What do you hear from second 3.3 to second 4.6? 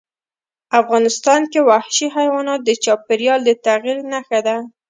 د تغیر نښه ده.